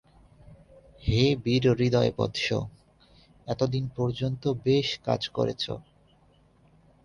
হে 1.03 1.21
বীরহৃদয় 1.43 2.11
বৎস, 2.17 2.45
এতদিন 3.47 3.85
পর্যন্ত 3.95 4.43
বেশ 4.65 4.87
কাজ 5.05 5.21
করেছ। 5.27 5.63